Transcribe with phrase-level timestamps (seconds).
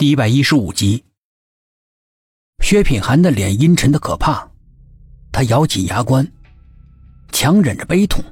[0.00, 1.04] 第一百一十五集，
[2.64, 4.48] 薛品涵的脸阴沉的可怕，
[5.30, 6.26] 他咬紧牙关，
[7.32, 8.24] 强忍着悲痛，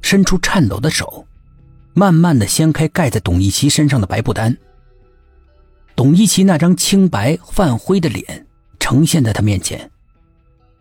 [0.00, 1.26] 伸出颤抖的手，
[1.92, 4.56] 慢慢的掀开盖在董一奇身上的白布单。
[5.96, 8.46] 董一奇那张清白泛灰的脸
[8.78, 9.90] 呈现在他面前，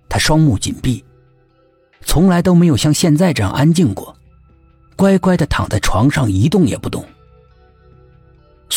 [0.08, 1.04] 他双目紧闭，
[2.02, 4.16] 从来都没有像现在这样安静过，
[4.96, 7.04] 乖乖的躺在床上一动也不动。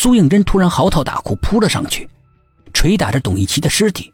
[0.01, 2.09] 苏应真突然嚎啕大哭，扑了上去，
[2.73, 4.13] 捶打着董一奇的尸体。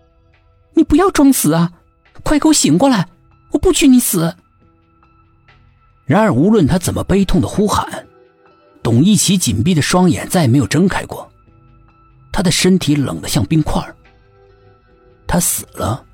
[0.76, 1.72] “你不要装死啊！
[2.22, 3.08] 快给我醒过来！
[3.52, 4.36] 我不许你死！”
[6.04, 8.06] 然而，无论他怎么悲痛的呼喊，
[8.82, 11.26] 董一奇紧闭的双眼再也没有睁开过。
[12.30, 13.82] 他的身体冷得像冰块。
[15.26, 16.04] 他死了，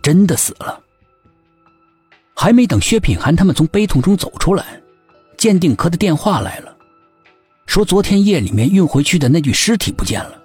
[0.00, 0.80] 真的死了。
[2.34, 4.80] 还没等薛品涵他们从悲痛中走出来，
[5.36, 6.67] 鉴定科的电话来了。
[7.68, 10.42] 说昨天夜里面运回去的那具尸体不见了。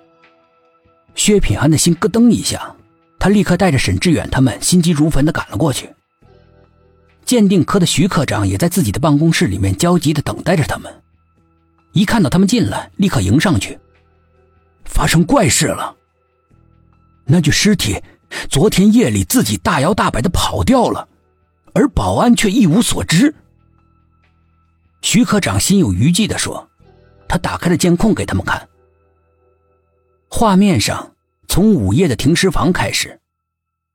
[1.16, 2.76] 薛品涵的心咯噔一下，
[3.18, 5.90] 他立刻带着沈志远他们心急如焚的赶了过去。
[7.24, 10.94] 鉴定科的徐科长也在自己的办公室里面焦急的等待着他们。
[11.94, 13.80] 一看到他们进来，立刻迎上去。
[14.84, 15.96] 发生怪事了。
[17.24, 18.04] 那具尸体
[18.50, 21.08] 昨天夜里自己大摇大摆的跑掉了，
[21.74, 23.34] 而保安却一无所知。
[25.02, 26.70] 徐科长心有余悸的说。
[27.34, 28.70] 他打开了监控给他们看，
[30.30, 31.16] 画面上
[31.48, 33.20] 从午夜的停尸房开始，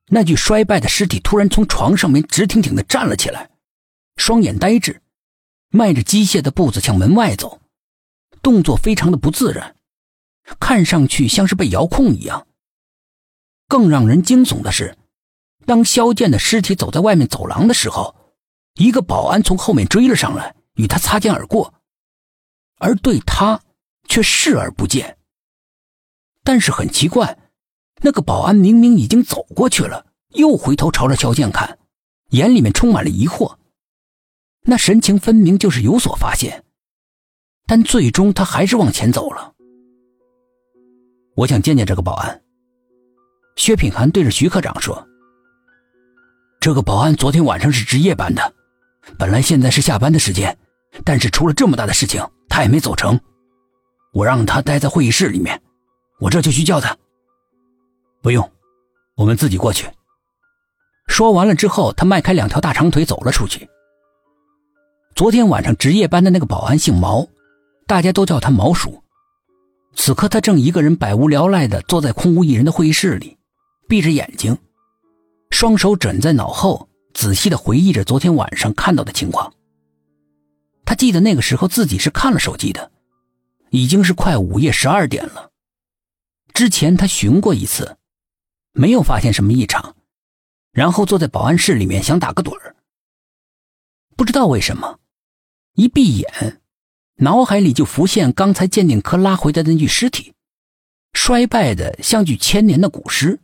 [0.08, 3.48] 那具衰败的尸体突然从床上面直挺挺的站了起来，
[4.16, 5.00] 双眼呆滞，
[5.70, 7.61] 迈着机械的步子向门外走，
[8.42, 9.77] 动作非常的不自然，
[10.59, 12.48] 看上去像是被遥控一样。
[13.69, 14.98] 更让人惊悚的是，
[15.64, 18.16] 当肖剑的尸体走在外面走廊的时候，
[18.75, 21.72] 一个保安从后面追了上来，与他擦肩而过。
[22.79, 23.61] 而对他
[24.09, 25.19] 却视而不见。
[26.43, 27.39] 但是很奇怪，
[28.01, 31.79] 那个保安明明已经走过去了，又回头朝着肖剑看，
[32.31, 33.56] 眼里面充满了疑惑，
[34.62, 36.65] 那神情分明就是有所发现。
[37.67, 39.53] 但最终他还是往前走了。
[41.37, 42.43] 我想见见这个保安。
[43.56, 45.06] 薛品涵对着徐科长说
[46.61, 48.55] ：“这个保安昨天晚上是值夜班的，
[49.19, 50.56] 本来现在是下班的时间，
[51.04, 53.20] 但是出了这么大的事情。”他也没走成，
[54.12, 55.62] 我让他待在会议室里面，
[56.19, 56.97] 我这就去叫他。
[58.20, 58.50] 不用，
[59.14, 59.88] 我们自己过去。
[61.06, 63.69] 说完了之后，他迈开两条大长腿走了出去。
[65.14, 67.28] 昨天晚上值夜班的那个保安姓毛，
[67.87, 69.00] 大家都叫他毛叔。
[69.94, 73.38] 此刻他正一个人百无聊赖的坐在空无一人的会议室里，
[73.87, 74.58] 闭着眼睛，
[75.50, 79.53] 双手枕在脑后，仔细的回忆着昨天晚上看到的情况。
[80.98, 82.91] 记得那个时候自己是看了手机的，
[83.70, 85.53] 已经是快午夜十二点了。
[86.53, 87.97] 之前他巡过一次，
[88.72, 89.94] 没有发现什么异常，
[90.72, 92.75] 然后坐在保安室里面想打个盹儿。
[94.16, 94.98] 不知道为什么，
[95.75, 96.60] 一闭眼，
[97.19, 100.34] 脑海里就浮现刚才鉴定科拉回的那具尸体，
[101.12, 103.38] 衰败的像具千年的古尸，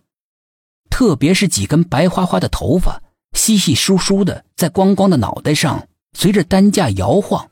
[0.91, 3.01] 特别是几根白花花的头发，
[3.33, 5.87] 稀稀疏疏的在光光的脑袋上。
[6.15, 7.51] 随着担架摇晃，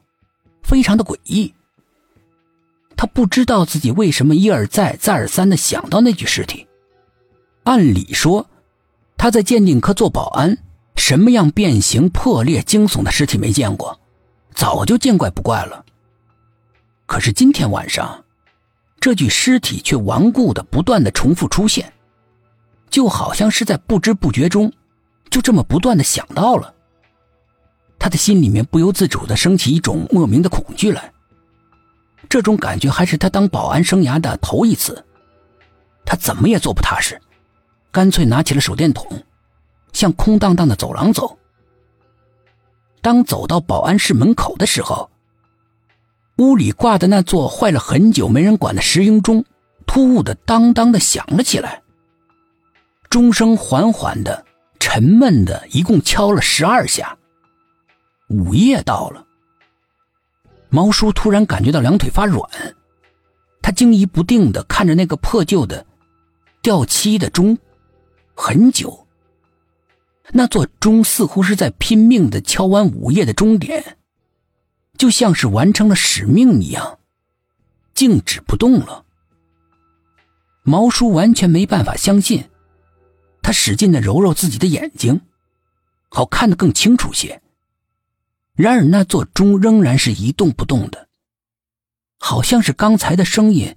[0.63, 1.53] 非常的诡异。
[2.97, 6.67] 他不知道自己为什么一而再、再而三的想到那具尸体。
[7.65, 8.49] 按理说，
[9.17, 10.57] 他在鉴定科做保安，
[10.95, 14.01] 什么样变形、破裂、惊悚的尸体没见过，
[14.55, 15.85] 早就见怪不怪了。
[17.07, 18.25] 可是今天晚上，
[19.01, 21.93] 这具尸体却顽固的、不断的重复出现，
[22.89, 24.73] 就好像是在不知不觉中，
[25.29, 26.73] 就这么不断的想到了。
[28.03, 31.13] 他的心里面不由自主的升起一种莫名的恐惧来。
[32.29, 35.05] 这种感觉还是他当保安生涯的头一次。
[36.05, 37.23] 他怎么也坐不踏实，
[37.93, 39.23] 干脆拿起了手电筒，
[39.93, 41.39] 向空荡荡的走廊走。
[43.01, 45.09] 当走到保安室门口的时候，
[46.39, 49.45] 屋里挂的那座坏了很久没人管的石英钟，
[49.87, 51.83] 突兀的当当的响了起来。
[53.09, 54.45] 钟声缓缓的、
[54.81, 57.17] 沉闷的，一共敲了十二下。
[58.33, 59.27] 午夜到了，
[60.71, 62.49] 毛叔突然感觉到两腿发软，
[63.61, 65.85] 他惊疑不定的看着那个破旧的、
[66.63, 67.59] 掉漆的钟，
[68.35, 69.07] 很久。
[70.31, 73.99] 那座钟似乎是在拼命的敲完午夜的钟点，
[74.97, 77.01] 就像是完成了使命一样，
[77.93, 79.05] 静止不动了。
[80.63, 82.49] 毛叔完全没办法相信，
[83.43, 85.21] 他使劲的揉揉自己的眼睛，
[86.09, 87.42] 好看得更清楚些。
[88.55, 91.09] 然而，那座钟仍然是一动不动的，
[92.19, 93.77] 好像是刚才的声音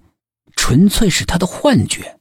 [0.55, 2.19] 纯粹是他的幻觉。